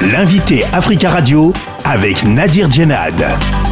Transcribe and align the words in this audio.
L'invité 0.00 0.64
Africa 0.72 1.10
Radio 1.10 1.52
avec 1.84 2.22
Nadir 2.22 2.70
Djenad. 2.70 3.67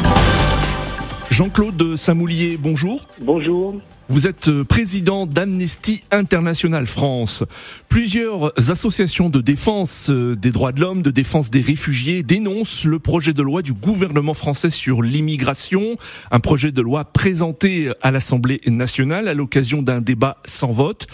Jean-Claude 1.36 1.96
Samoulier, 1.96 2.56
bonjour. 2.58 3.02
Bonjour. 3.20 3.74
Vous 4.08 4.26
êtes 4.26 4.48
euh, 4.48 4.64
président 4.64 5.26
d'Amnesty 5.26 6.02
International 6.10 6.86
France. 6.86 7.44
Plusieurs 7.90 8.58
associations 8.70 9.28
de 9.28 9.42
défense 9.42 10.08
euh, 10.08 10.34
des 10.34 10.50
droits 10.50 10.72
de 10.72 10.80
l'homme, 10.80 11.02
de 11.02 11.10
défense 11.10 11.50
des 11.50 11.60
réfugiés 11.60 12.22
dénoncent 12.22 12.86
le 12.86 12.98
projet 13.00 13.34
de 13.34 13.42
loi 13.42 13.60
du 13.60 13.74
gouvernement 13.74 14.32
français 14.32 14.70
sur 14.70 15.02
l'immigration, 15.02 15.96
un 16.30 16.40
projet 16.40 16.72
de 16.72 16.80
loi 16.80 17.04
présenté 17.04 17.90
à 18.00 18.10
l'Assemblée 18.10 18.62
nationale 18.66 19.28
à 19.28 19.34
l'occasion 19.34 19.82
d'un 19.82 20.00
débat 20.00 20.38
sans 20.46 20.70
vote. 20.70 21.06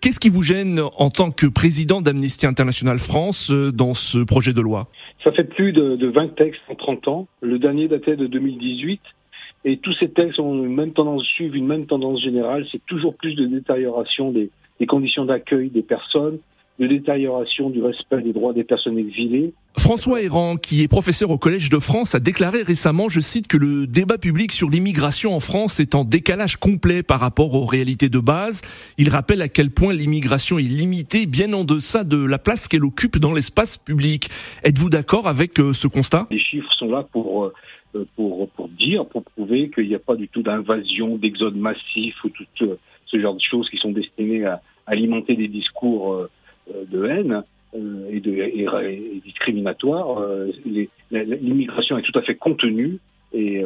Qu'est-ce 0.00 0.20
qui 0.20 0.28
vous 0.28 0.44
gêne 0.44 0.82
en 0.98 1.10
tant 1.10 1.32
que 1.32 1.48
président 1.48 2.00
d'Amnesty 2.00 2.46
International 2.46 3.00
France 3.00 3.50
euh, 3.50 3.72
dans 3.72 3.94
ce 3.94 4.18
projet 4.18 4.52
de 4.52 4.60
loi? 4.60 4.86
Ça 5.24 5.32
fait 5.32 5.42
plus 5.42 5.72
de, 5.72 5.96
de 5.96 6.06
20 6.06 6.36
textes 6.36 6.62
en 6.68 6.76
30 6.76 7.08
ans. 7.08 7.26
Le 7.40 7.58
dernier 7.58 7.88
datait 7.88 8.14
de 8.14 8.28
2018. 8.28 9.00
Et 9.64 9.78
tous 9.78 9.94
ces 9.94 10.10
textes 10.10 10.38
ont 10.38 10.62
une 10.62 10.74
même 10.74 10.92
tendance, 10.92 11.24
suivent 11.24 11.56
une 11.56 11.66
même 11.66 11.86
tendance 11.86 12.22
générale, 12.22 12.66
c'est 12.70 12.84
toujours 12.86 13.14
plus 13.16 13.34
de 13.34 13.46
détérioration 13.46 14.30
des, 14.30 14.50
des 14.78 14.86
conditions 14.86 15.24
d'accueil 15.24 15.70
des 15.70 15.82
personnes, 15.82 16.38
de 16.78 16.86
détérioration 16.86 17.70
du 17.70 17.82
respect 17.82 18.20
des 18.20 18.32
droits 18.32 18.52
des 18.52 18.64
personnes 18.64 18.98
exilées. 18.98 19.54
François 19.76 20.22
Héran, 20.22 20.56
qui 20.56 20.82
est 20.82 20.88
professeur 20.88 21.30
au 21.30 21.38
Collège 21.38 21.68
de 21.68 21.78
France, 21.78 22.14
a 22.14 22.20
déclaré 22.20 22.62
récemment, 22.62 23.08
je 23.08 23.20
cite, 23.20 23.48
que 23.48 23.56
le 23.56 23.86
débat 23.86 24.18
public 24.18 24.52
sur 24.52 24.70
l'immigration 24.70 25.34
en 25.34 25.40
France 25.40 25.80
est 25.80 25.94
en 25.94 26.04
décalage 26.04 26.56
complet 26.56 27.02
par 27.02 27.18
rapport 27.20 27.54
aux 27.54 27.64
réalités 27.64 28.08
de 28.08 28.18
base. 28.20 28.62
Il 28.98 29.08
rappelle 29.08 29.42
à 29.42 29.48
quel 29.48 29.70
point 29.70 29.92
l'immigration 29.92 30.58
est 30.58 30.62
limitée 30.62 31.26
bien 31.26 31.52
en 31.52 31.64
deçà 31.64 32.04
de 32.04 32.16
la 32.16 32.38
place 32.38 32.68
qu'elle 32.68 32.84
occupe 32.84 33.18
dans 33.18 33.32
l'espace 33.32 33.76
public. 33.76 34.28
Êtes-vous 34.62 34.90
d'accord 34.90 35.26
avec 35.26 35.58
euh, 35.58 35.72
ce 35.72 35.88
constat? 35.88 36.28
Les 36.30 36.40
chiffres 36.40 36.72
sont 36.78 36.88
là 36.88 37.04
pour... 37.10 37.33
Euh, 37.94 38.04
pour, 38.16 38.48
pour 38.50 38.68
dire, 38.68 39.06
pour 39.06 39.22
prouver 39.22 39.70
qu'il 39.70 39.88
n'y 39.88 39.94
a 39.94 40.00
pas 40.00 40.16
du 40.16 40.28
tout 40.28 40.42
d'invasion, 40.42 41.16
d'exode 41.16 41.56
massif 41.56 42.14
ou 42.24 42.28
tout 42.28 42.44
euh, 42.62 42.76
ce 43.06 43.20
genre 43.20 43.34
de 43.34 43.40
choses 43.40 43.68
qui 43.70 43.76
sont 43.76 43.92
destinées 43.92 44.44
à 44.44 44.60
alimenter 44.86 45.36
des 45.36 45.48
discours 45.48 46.14
euh, 46.14 46.30
de 46.90 47.04
haine 47.04 47.42
et, 47.74 48.20
de, 48.20 48.32
et, 48.32 48.64
et 48.64 49.20
discriminatoires. 49.24 50.24
L'immigration 51.10 51.98
est 51.98 52.02
tout 52.02 52.16
à 52.16 52.22
fait 52.22 52.36
contenue 52.36 52.98
et 53.32 53.64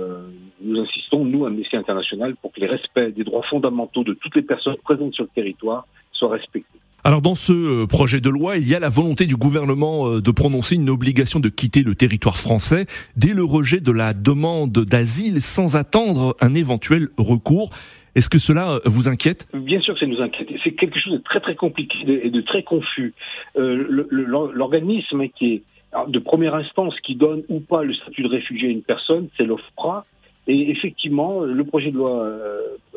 nous 0.62 0.80
insistons, 0.80 1.26
nous, 1.26 1.44
Amnesty 1.44 1.76
International, 1.76 2.34
pour 2.36 2.52
que 2.52 2.60
les 2.60 2.66
respects 2.66 3.14
des 3.14 3.22
droits 3.22 3.42
fondamentaux 3.42 4.04
de 4.04 4.14
toutes 4.14 4.34
les 4.34 4.42
personnes 4.42 4.78
présentes 4.82 5.12
sur 5.12 5.24
le 5.24 5.30
territoire 5.34 5.86
soient 6.12 6.30
respectés. 6.30 6.77
Alors 7.08 7.22
dans 7.22 7.34
ce 7.34 7.54
euh, 7.54 7.86
projet 7.86 8.20
de 8.20 8.28
loi, 8.28 8.58
il 8.58 8.68
y 8.68 8.74
a 8.74 8.78
la 8.78 8.90
volonté 8.90 9.24
du 9.24 9.34
gouvernement 9.34 10.06
euh, 10.06 10.20
de 10.20 10.30
prononcer 10.30 10.74
une 10.74 10.90
obligation 10.90 11.40
de 11.40 11.48
quitter 11.48 11.82
le 11.82 11.94
territoire 11.94 12.36
français 12.36 12.84
dès 13.16 13.32
le 13.32 13.42
rejet 13.44 13.80
de 13.80 13.90
la 13.90 14.12
demande 14.12 14.72
d'asile 14.72 15.40
sans 15.40 15.74
attendre 15.74 16.36
un 16.42 16.52
éventuel 16.52 17.08
recours. 17.16 17.70
Est-ce 18.14 18.28
que 18.28 18.36
cela 18.36 18.72
euh, 18.72 18.80
vous 18.84 19.08
inquiète? 19.08 19.48
Bien 19.54 19.80
sûr 19.80 19.94
que 19.94 20.00
ça 20.00 20.06
nous 20.06 20.20
inquiète. 20.20 20.48
C'est 20.62 20.72
quelque 20.72 21.00
chose 21.00 21.14
de 21.14 21.22
très 21.24 21.40
très 21.40 21.54
compliqué 21.54 21.96
et 22.26 22.28
de 22.28 22.42
très 22.42 22.62
confus. 22.62 23.14
L'organisme 23.56 25.28
qui 25.28 25.54
est 25.54 25.62
de 26.08 26.18
première 26.18 26.56
instance 26.56 26.94
qui 27.00 27.14
donne 27.14 27.42
ou 27.48 27.60
pas 27.60 27.84
le 27.84 27.94
statut 27.94 28.22
de 28.22 28.28
réfugié 28.28 28.68
à 28.68 28.70
une 28.70 28.82
personne, 28.82 29.30
c'est 29.38 29.44
l'OFPRA. 29.44 30.04
Et 30.46 30.70
effectivement, 30.70 31.40
le 31.40 31.64
projet 31.64 31.90
de 31.90 31.96
loi 31.96 32.30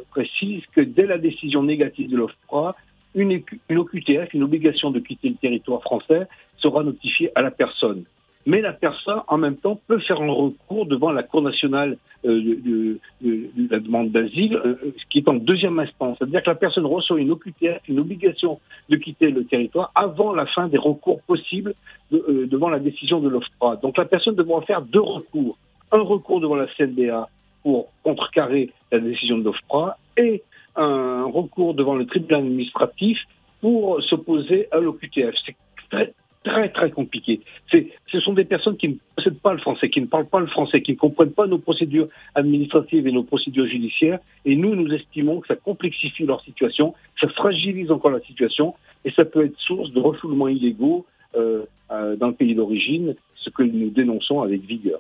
précise 0.10 0.64
que 0.76 0.82
dès 0.82 1.06
la 1.06 1.18
décision 1.18 1.64
négative 1.64 2.10
de 2.10 2.18
l'OFPRA, 2.18 2.76
une, 3.16 3.42
une 3.70 3.78
OQTF, 3.78 4.34
une 4.34 4.44
obligation 4.44 4.92
de 4.92 5.00
quitter 5.00 5.30
le 5.30 5.36
territoire 5.36 5.82
français, 5.82 6.28
sera 6.58 6.84
notifiée 6.84 7.32
à 7.36 7.42
la 7.42 7.52
personne. 7.52 8.06
Mais 8.46 8.62
la 8.62 8.74
personne, 8.74 9.22
en 9.28 9.38
même 9.38 9.58
temps, 9.58 9.80
peut 9.88 10.00
faire 10.00 10.22
un 10.22 10.32
recours 10.32 10.86
devant 10.88 11.12
la 11.12 11.24
Cour 11.24 11.44
nationale 11.44 11.98
euh, 12.26 12.42
de, 12.42 12.56
de, 12.56 13.00
de, 13.22 13.68
la 13.70 13.80
demande 13.80 14.12
d'asile, 14.12 14.56
euh, 14.56 14.76
qui 15.10 15.20
est 15.20 15.28
en 15.28 15.36
deuxième 15.36 15.78
instance. 15.80 16.18
C'est-à-dire 16.18 16.42
que 16.42 16.50
la 16.50 16.56
personne 16.56 16.86
reçoit 16.86 17.20
une 17.20 17.32
OQTF, 17.32 17.82
une 17.88 18.00
obligation 18.00 18.60
de 18.90 18.96
quitter 18.96 19.30
le 19.30 19.46
territoire 19.46 19.92
avant 19.94 20.34
la 20.34 20.48
fin 20.48 20.68
des 20.68 20.78
recours 20.78 21.22
possibles 21.22 21.76
euh, 22.14 22.48
devant 22.48 22.70
la 22.70 22.80
décision 22.80 23.20
de 23.20 23.30
l'OFPRA. 23.30 23.76
Donc 23.78 23.98
la 23.98 24.06
personne 24.06 24.36
devra 24.36 24.62
faire 24.62 24.82
deux 24.82 25.02
recours. 25.02 25.58
Un 25.92 26.00
recours 26.00 26.42
devant 26.42 26.56
la 26.56 26.68
CNDA 26.78 27.28
pour 27.62 27.90
contrecarrer 28.04 28.72
la 28.92 29.00
décision 29.00 29.38
de 29.38 29.44
l'OFPRA 29.44 29.98
et 30.18 30.42
un 30.76 31.26
recours 31.26 31.74
devant 31.74 31.96
le 31.96 32.06
tribunal 32.06 32.46
administratif 32.46 33.20
pour 33.62 34.02
s'opposer 34.04 34.68
à 34.72 34.80
l'OQTF. 34.80 35.36
C'est 35.46 35.56
très, 35.90 36.14
très, 36.44 36.70
très 36.70 36.92
compliqué. 36.92 37.42
Ce 37.72 38.20
sont 38.20 38.34
des 38.34 38.46
personnes 38.46 38.78
qui 38.78 38.90
ne 38.90 38.96
possèdent 39.16 39.40
pas 39.40 39.54
le 39.54 39.60
français, 39.60 39.90
qui 39.90 40.02
ne 40.02 40.08
parlent 40.08 40.28
pas 40.28 40.40
le 40.40 40.48
français, 40.48 40.82
qui 40.82 40.94
ne 40.94 40.98
comprennent 40.98 41.32
pas 41.32 41.48
nos 41.48 41.60
procédures 41.60 42.08
administratives 42.36 43.08
et 43.08 43.12
nos 43.12 43.24
procédures 43.24 43.68
judiciaires. 43.68 44.20
Et 44.46 44.56
nous, 44.56 44.76
nous 44.76 44.92
estimons 44.94 45.42
que 45.42 45.48
ça 45.48 45.56
complexifie 45.56 46.26
leur 46.26 46.42
situation, 46.42 46.94
ça 47.20 47.28
fragilise 47.30 47.92
encore 47.92 48.12
la 48.12 48.22
situation, 48.22 48.74
et 49.06 49.12
ça 49.12 49.26
peut 49.26 49.46
être 49.46 49.58
source 49.60 49.92
de 49.92 50.00
refoulements 50.00 50.48
illégaux 50.48 51.06
euh, 51.36 51.64
euh, 51.92 52.16
dans 52.16 52.28
le 52.28 52.34
pays 52.34 52.56
d'origine, 52.56 53.16
ce 53.36 53.50
que 53.50 53.64
nous 53.64 53.90
dénonçons 53.90 54.42
avec 54.42 54.62
vigueur. 54.62 55.00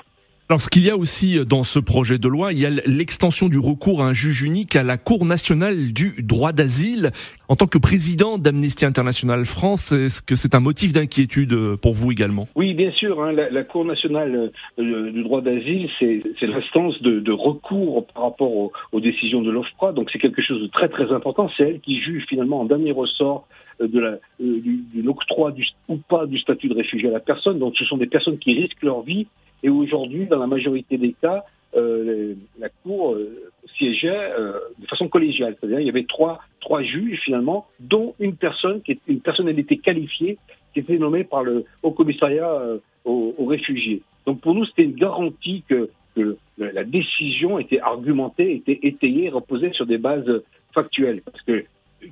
Alors, 0.51 0.59
ce 0.59 0.69
qu'il 0.69 0.85
y 0.85 0.89
a 0.89 0.97
aussi 0.97 1.45
dans 1.45 1.63
ce 1.63 1.79
projet 1.79 2.17
de 2.17 2.28
loi, 2.28 2.51
il 2.51 2.59
y 2.59 2.66
a 2.66 2.69
l'extension 2.69 3.47
du 3.47 3.57
recours 3.57 4.01
à 4.01 4.07
un 4.07 4.12
juge 4.12 4.41
unique 4.41 4.75
à 4.75 4.84
la 4.84 4.97
Cour 4.97 5.23
nationale 5.23 5.94
du 5.94 6.22
droit 6.23 6.51
d'asile. 6.51 7.12
En 7.47 7.56
tant 7.56 7.67
que 7.67 7.78
président 7.78 8.38
d'Amnesty 8.38 8.85
International 8.85 9.45
France, 9.45 9.94
est-ce 9.94 10.22
que 10.22 10.35
c'est 10.35 10.53
un 10.53 10.59
motif 10.59 10.91
d'inquiétude 10.91 11.78
pour 11.78 11.94
vous 11.94 12.11
également? 12.11 12.47
Oui, 12.57 12.73
bien 12.73 12.91
sûr. 12.91 13.23
Hein, 13.23 13.31
la, 13.31 13.63
Cour 13.63 13.85
nationale 13.85 14.51
euh, 14.78 15.11
du 15.11 15.23
droit 15.23 15.40
d'asile, 15.40 15.90
c'est 16.01 16.22
l'instance 16.41 17.01
de, 17.01 17.31
recours 17.31 18.06
par 18.07 18.23
rapport 18.23 18.51
aux, 18.91 19.00
décisions 19.00 19.41
de 19.41 19.51
l'OFPRA. 19.51 19.94
Donc, 19.94 20.09
c'est 20.11 20.19
quelque 20.19 20.41
chose 20.41 20.61
de 20.61 20.67
très 20.67 20.90
très 20.90 21.13
important. 21.13 21.50
C'est 21.56 21.63
elle 21.63 21.79
qui 21.79 22.01
juge 22.01 22.25
finalement 22.28 22.59
en 22.59 22.66
dernier 22.66 22.91
ressort 22.91 23.47
euh, 23.79 23.88
de 23.88 24.00
la, 24.01 24.09
euh, 24.09 24.19
de 24.41 25.01
l'octroi 25.01 25.53
ou 25.88 25.95
pas 25.95 26.25
du 26.25 26.38
statut 26.40 26.67
de 26.67 26.75
réfugié 26.75 27.07
à 27.07 27.13
la 27.13 27.22
personne. 27.22 27.57
Donc, 27.57 27.75
ce 27.78 27.85
sont 27.85 27.95
des 27.95 28.07
personnes 28.07 28.38
qui 28.38 28.53
risquent 28.53 28.84
leur 28.84 29.01
vie 29.03 29.28
et 29.63 29.69
aujourd'hui, 29.69 30.25
dans 30.25 30.39
la 30.39 30.47
majorité 30.47 30.97
des 30.97 31.13
cas, 31.13 31.44
euh, 31.75 32.35
la 32.59 32.69
Cour 32.69 33.13
euh, 33.13 33.51
siégeait 33.77 34.09
euh, 34.38 34.59
de 34.79 34.88
façon 34.88 35.07
collégiale. 35.07 35.55
C'est-à-dire 35.59 35.79
il 35.79 35.85
y 35.85 35.89
avait 35.89 36.05
trois, 36.05 36.41
trois 36.59 36.81
juges 36.83 37.19
finalement, 37.23 37.66
dont 37.79 38.13
une 38.19 38.35
personne 38.35 38.81
qui 38.81 38.94
est 38.94 38.99
une 39.07 39.22
personnalité 39.22 39.77
qualifiée 39.77 40.38
qui 40.73 40.79
était 40.79 40.97
nommée 40.97 41.23
par 41.23 41.44
le 41.44 41.66
Haut 41.83 41.91
Commissariat 41.91 42.49
euh, 42.49 42.77
aux, 43.05 43.33
aux, 43.38 43.45
réfugiés. 43.45 44.01
Donc 44.25 44.41
pour 44.41 44.53
nous, 44.53 44.66
c'était 44.66 44.83
une 44.83 44.95
garantie 44.95 45.63
que, 45.67 45.89
que, 46.16 46.38
la 46.57 46.83
décision 46.83 47.57
était 47.57 47.79
argumentée, 47.79 48.55
était 48.55 48.79
étayée, 48.83 49.29
reposait 49.29 49.72
sur 49.73 49.85
des 49.85 49.97
bases 49.97 50.43
factuelles. 50.73 51.22
Parce 51.22 51.41
que 51.41 51.66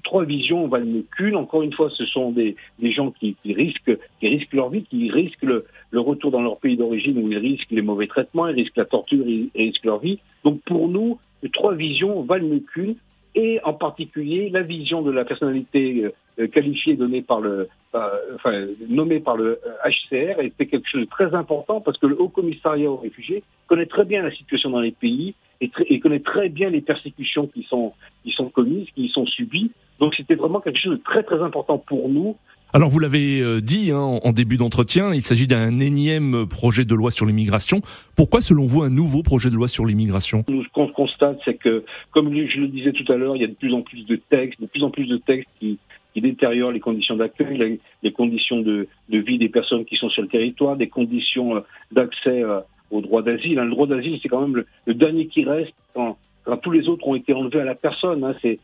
trois 0.04 0.26
visions 0.26 0.68
valent 0.68 0.86
mieux 0.86 1.06
qu'une. 1.16 1.36
Encore 1.36 1.62
une 1.62 1.74
fois, 1.74 1.90
ce 1.92 2.06
sont 2.06 2.32
des, 2.32 2.56
des 2.80 2.92
gens 2.92 3.12
qui, 3.12 3.36
qui, 3.44 3.54
risquent, 3.54 3.98
qui 4.20 4.28
risquent 4.28 4.54
leur 4.54 4.70
vie, 4.70 4.84
qui 4.84 5.12
risquent 5.12 5.44
le, 5.44 5.66
le 5.92 6.00
retour 6.00 6.32
dans 6.32 6.42
leur 6.42 6.58
pays 6.58 6.78
d'origine 6.78 7.18
où 7.18 7.32
ils 7.32 7.38
risquent 7.38 7.72
les 7.72 7.82
mauvais 7.82 8.08
traitements, 8.08 8.48
ils 8.48 8.56
risquent 8.56 8.78
la 8.78 8.86
torture, 8.86 9.26
ils, 9.28 9.50
risquent 9.56 9.86
leur 9.86 10.00
vie. 10.00 10.20
Donc 10.44 10.62
pour 10.62 10.88
nous, 10.88 11.20
les 11.44 11.50
trois 11.50 11.74
visions 11.74 12.22
valent 12.24 12.48
mieux 12.48 12.64
qu'une. 12.74 12.96
Et 13.36 13.60
en 13.64 13.74
particulier, 13.74 14.50
la 14.50 14.64
vision 14.64 15.04
de 15.04 15.12
la 15.12 15.24
personnalité 15.24 16.12
euh, 16.40 16.48
qualifiée 16.48 16.96
donnée 16.96 17.22
par 17.22 17.40
le, 17.40 17.70
euh, 17.96 18.10
enfin, 18.36 18.66
nommée 18.88 19.20
par 19.20 19.38
le 19.38 19.60
HCR 19.86 20.40
était 20.42 20.66
quelque 20.66 20.90
chose 20.90 21.02
de 21.02 21.06
très 21.06 21.34
important 21.36 21.80
parce 21.80 21.98
que 22.00 22.08
le 22.08 22.20
Haut 22.20 22.30
Commissariat 22.30 22.90
aux 22.90 22.98
réfugiés 22.98 23.44
connaît 23.68 23.86
très 23.86 24.04
bien 24.04 24.24
la 24.24 24.32
situation 24.32 24.72
dans 24.72 24.80
les 24.80 24.92
pays 24.92 25.36
et, 25.62 25.70
et 25.88 26.00
connaît 26.00 26.22
très 26.22 26.50
bien 26.50 26.72
les 26.72 26.82
persécutions 26.82 27.46
qui 27.48 27.64
sont, 27.64 27.94
qui 28.24 28.32
sont 28.32 28.50
commises, 28.50 28.88
qui 28.96 29.10
sont 29.10 29.28
subies. 29.28 29.72
Donc 30.00 30.16
c'était 30.16 30.36
vraiment 30.36 30.60
quelque 30.60 30.80
chose 30.80 30.98
de 30.98 31.04
très 31.04 31.24
très 31.24 31.42
important 31.42 31.78
pour 31.78 32.10
nous 32.10 32.36
alors 32.72 32.90
vous 32.90 33.00
l'avez 33.00 33.42
euh, 33.42 33.62
dit 33.62 33.92
hein, 33.92 34.20
en 34.24 34.32
début 34.32 34.58
d'entretien, 34.58 35.14
il 35.14 35.24
s'agit 35.24 35.48
d'un 35.48 35.80
énième 35.80 36.46
projet 36.48 36.86
de 36.86 36.94
loi 36.94 37.10
sur 37.10 37.26
l'immigration. 37.26 37.80
Pourquoi 38.16 38.42
selon 38.42 38.66
vous 38.66 38.84
un 38.84 38.90
nouveau 38.90 39.24
projet 39.24 39.50
de 39.50 39.56
loi 39.56 39.68
sur 39.68 39.86
l'immigration? 39.86 40.44
Ce 40.48 40.70
qu'on 40.74 40.88
constate, 40.88 41.40
c'est 41.46 41.56
que, 41.56 41.84
comme 42.12 42.32
je 42.32 42.60
le 42.60 42.68
disais 42.68 42.92
tout 42.92 43.12
à 43.12 43.16
l'heure, 43.16 43.36
il 43.36 43.42
y 43.42 43.46
a 43.46 43.48
de 43.48 43.54
plus 43.54 43.74
en 43.74 43.82
plus 43.82 44.06
de 44.06 44.18
textes, 44.30 44.62
de 44.62 44.68
plus 44.68 44.84
en 44.84 44.92
plus 44.92 45.08
de 45.08 45.18
textes 45.18 45.50
qui, 45.60 45.80
qui 46.14 46.22
détériorent 46.22 46.72
les 46.72 46.80
conditions 46.80 47.16
d'accueil, 47.16 47.58
les, 47.58 47.80
les, 48.04 48.12
conditions 48.12 48.60
de, 48.60 48.88
de, 49.10 49.18
vie 49.18 49.40
des 49.40 49.50
personnes 49.50 49.86
qui 49.86 49.96
sont 49.96 50.10
sur 50.10 50.22
le 50.22 50.28
territoire, 50.28 50.76
des 50.76 50.90
conditions 50.90 51.56
euh, 51.56 51.62
d'accès 51.92 52.44
euh, 52.44 52.60
au 52.92 53.02
droit 53.02 53.24
d'asile. 53.24 53.58
Hein, 53.58 53.66
le 53.66 53.72
droit 53.72 53.88
d'asile, 53.88 54.20
c'est 54.22 54.30
quand 54.30 54.42
même 54.42 54.56
le, 54.56 54.68
le, 54.86 54.94
dernier 54.94 55.26
qui 55.26 55.44
reste 55.44 55.74
quand, 55.96 56.18
quand, 56.44 56.58
tous 56.58 56.72
les 56.72 56.88
autres 56.88 57.08
ont 57.08 57.16
été 57.16 57.34
enlevés 57.34 57.62
à 57.62 57.66
la 57.66 57.76
personne. 57.76 58.24
Hein, 58.24 58.36
c'est 58.44 58.60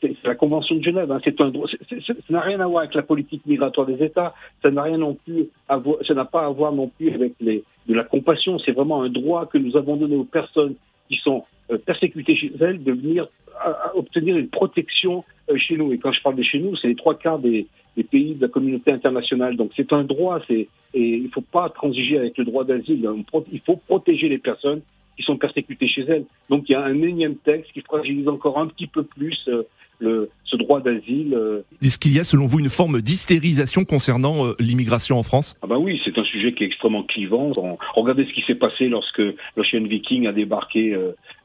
c'est 0.00 0.16
la 0.24 0.34
Convention 0.34 0.76
de 0.76 0.82
Genève. 0.82 1.10
Hein. 1.10 1.20
C'est 1.24 1.40
un 1.40 1.50
droit. 1.50 1.68
Ça 1.68 2.14
n'a 2.30 2.40
rien 2.40 2.60
à 2.60 2.66
voir 2.66 2.82
avec 2.82 2.94
la 2.94 3.02
politique 3.02 3.44
migratoire 3.46 3.86
des 3.86 4.02
États. 4.04 4.34
Ça 4.62 4.70
n'a 4.70 4.82
rien 4.82 4.98
non 4.98 5.14
plus 5.14 5.48
à 5.68 5.76
voir. 5.76 5.98
Ça 6.06 6.14
n'a 6.14 6.24
pas 6.24 6.46
à 6.46 6.48
voir 6.50 6.72
non 6.72 6.88
plus 6.88 7.12
avec 7.12 7.34
les, 7.40 7.64
de 7.86 7.94
la 7.94 8.04
compassion. 8.04 8.58
C'est 8.58 8.72
vraiment 8.72 9.02
un 9.02 9.08
droit 9.08 9.46
que 9.46 9.58
nous 9.58 9.76
avons 9.76 9.96
donné 9.96 10.16
aux 10.16 10.24
personnes 10.24 10.74
qui 11.08 11.16
sont 11.16 11.44
euh, 11.70 11.78
persécutées 11.78 12.36
chez 12.36 12.52
elles 12.60 12.82
de 12.82 12.92
venir 12.92 13.28
à, 13.60 13.96
obtenir 13.96 14.36
une 14.36 14.48
protection 14.48 15.24
euh, 15.50 15.56
chez 15.56 15.76
nous. 15.76 15.92
Et 15.92 15.98
quand 15.98 16.12
je 16.12 16.22
parle 16.22 16.36
de 16.36 16.42
chez 16.42 16.58
nous, 16.58 16.76
c'est 16.76 16.88
les 16.88 16.96
trois 16.96 17.16
quarts 17.16 17.38
des, 17.38 17.66
des 17.96 18.04
pays 18.04 18.34
de 18.34 18.42
la 18.42 18.48
communauté 18.48 18.92
internationale. 18.92 19.56
Donc 19.56 19.72
c'est 19.76 19.92
un 19.92 20.04
droit, 20.04 20.40
et 20.48 20.68
il 20.94 21.24
ne 21.24 21.28
faut 21.28 21.40
pas 21.42 21.68
transiger 21.68 22.18
avec 22.18 22.38
le 22.38 22.44
droit 22.44 22.64
d'asile. 22.64 23.08
Il 23.52 23.60
faut 23.60 23.76
protéger 23.76 24.28
les 24.28 24.38
personnes 24.38 24.82
qui 25.16 25.22
sont 25.22 25.36
persécutées 25.36 25.88
chez 25.88 26.02
elles. 26.02 26.24
Donc 26.48 26.64
il 26.68 26.72
y 26.72 26.74
a 26.74 26.82
un 26.82 27.02
énième 27.02 27.36
texte 27.36 27.72
qui 27.72 27.80
fragilise 27.80 28.28
encore 28.28 28.58
un 28.58 28.66
petit 28.66 28.86
peu 28.86 29.02
plus 29.02 29.38
euh, 29.48 29.62
le, 29.98 30.30
ce 30.44 30.56
droit 30.56 30.80
d'asile. 30.80 31.34
Euh. 31.34 31.62
Est-ce 31.82 31.98
qu'il 31.98 32.14
y 32.14 32.20
a 32.20 32.24
selon 32.24 32.46
vous 32.46 32.58
une 32.58 32.70
forme 32.70 33.02
d'hystérisation 33.02 33.84
concernant 33.84 34.46
euh, 34.46 34.54
l'immigration 34.58 35.18
en 35.18 35.22
France? 35.22 35.56
Ah 35.62 35.66
ben 35.66 35.76
oui, 35.76 36.00
c'est 36.04 36.16
un 36.16 36.24
sujet 36.24 36.52
qui 36.52 36.64
est 36.64 36.68
extrêmement 36.68 37.02
clivant. 37.02 37.52
Regardez 37.94 38.24
ce 38.24 38.32
qui 38.32 38.42
s'est 38.46 38.54
passé 38.54 38.88
lorsque 38.88 39.22
l'Ocean 39.56 39.84
Viking 39.84 40.26
a 40.26 40.32
débarqué 40.32 40.96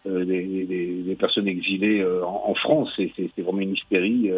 des, 0.06 0.26
des, 0.26 1.04
des, 1.06 1.16
personnes 1.16 1.48
exilées 1.48 2.04
en, 2.24 2.44
en 2.50 2.56
France. 2.56 2.90
C'est 2.98 3.42
vraiment 3.42 3.60
une 3.60 3.74
hystérie. 3.74 4.32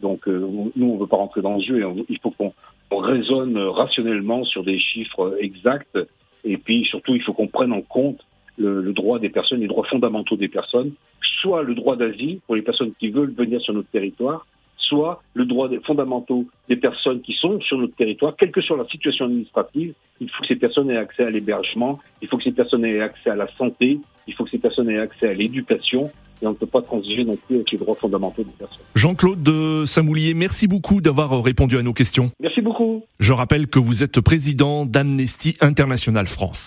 Donc 0.00 0.26
nous, 0.26 0.72
on 0.80 0.94
ne 0.94 0.98
veut 0.98 1.06
pas 1.06 1.16
rentrer 1.16 1.42
dans 1.42 1.58
ce 1.58 1.66
jeu. 1.66 1.84
Il 2.08 2.18
faut 2.20 2.30
qu'on 2.30 2.52
raisonne 2.90 3.58
rationnellement 3.58 4.44
sur 4.44 4.62
des 4.62 4.78
chiffres 4.78 5.36
exacts. 5.40 5.98
Et 6.44 6.56
puis 6.56 6.84
surtout, 6.84 7.14
il 7.14 7.22
faut 7.22 7.32
qu'on 7.32 7.48
prenne 7.48 7.72
en 7.72 7.82
compte 7.82 8.25
le, 8.58 8.80
le, 8.80 8.92
droit 8.92 9.18
des 9.18 9.28
personnes, 9.28 9.60
les 9.60 9.66
droits 9.66 9.86
fondamentaux 9.86 10.36
des 10.36 10.48
personnes, 10.48 10.92
soit 11.40 11.62
le 11.62 11.74
droit 11.74 11.96
d'asile 11.96 12.40
pour 12.46 12.56
les 12.56 12.62
personnes 12.62 12.92
qui 12.98 13.10
veulent 13.10 13.32
venir 13.32 13.60
sur 13.60 13.74
notre 13.74 13.88
territoire, 13.88 14.46
soit 14.88 15.22
le 15.34 15.44
droit 15.44 15.68
des 15.68 15.80
fondamentaux 15.80 16.46
des 16.68 16.76
personnes 16.76 17.20
qui 17.20 17.34
sont 17.34 17.60
sur 17.60 17.78
notre 17.78 17.94
territoire, 17.96 18.34
quelle 18.36 18.52
que 18.52 18.60
soit 18.60 18.76
leur 18.76 18.90
situation 18.90 19.26
administrative. 19.26 19.94
Il 20.20 20.30
faut 20.30 20.42
que 20.42 20.48
ces 20.48 20.56
personnes 20.56 20.90
aient 20.90 20.96
accès 20.96 21.24
à 21.24 21.30
l'hébergement, 21.30 21.98
il 22.22 22.28
faut 22.28 22.38
que 22.38 22.44
ces 22.44 22.52
personnes 22.52 22.84
aient 22.84 23.00
accès 23.00 23.30
à 23.30 23.36
la 23.36 23.48
santé, 23.56 23.98
il 24.26 24.34
faut 24.34 24.44
que 24.44 24.50
ces 24.50 24.58
personnes 24.58 24.88
aient 24.88 24.98
accès 24.98 25.28
à 25.28 25.34
l'éducation, 25.34 26.10
et 26.42 26.46
on 26.46 26.50
ne 26.50 26.54
peut 26.54 26.66
pas 26.66 26.82
transiger 26.82 27.24
non 27.24 27.36
plus 27.36 27.56
avec 27.56 27.70
les 27.72 27.78
droits 27.78 27.94
fondamentaux 27.94 28.42
des 28.42 28.52
personnes. 28.58 28.84
Jean-Claude 28.94 29.42
de 29.42 29.84
Samoulier, 29.86 30.34
merci 30.34 30.68
beaucoup 30.68 31.00
d'avoir 31.00 31.42
répondu 31.42 31.78
à 31.78 31.82
nos 31.82 31.92
questions. 31.92 32.30
Merci 32.40 32.60
beaucoup. 32.60 33.04
Je 33.20 33.32
rappelle 33.32 33.68
que 33.68 33.78
vous 33.78 34.04
êtes 34.04 34.20
président 34.20 34.86
d'Amnesty 34.86 35.56
International 35.60 36.26
France. 36.26 36.64